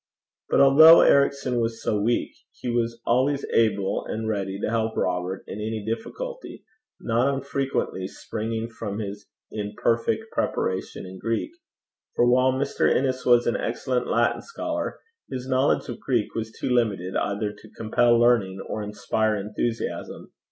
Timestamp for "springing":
8.07-8.67